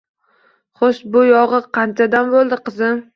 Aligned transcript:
Xo‘sh, 0.79 1.01
bu 1.15 1.21
yog‘i 1.31 1.59
qanchadan 1.79 2.33
bo‘ldi, 2.33 2.59
qizim 2.71 2.99